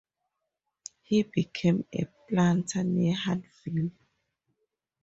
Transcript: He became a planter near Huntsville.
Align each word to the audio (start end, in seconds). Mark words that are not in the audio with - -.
He 1.03 1.21
became 1.21 1.85
a 1.93 2.05
planter 2.27 2.83
near 2.83 3.13
Huntsville. 3.15 3.91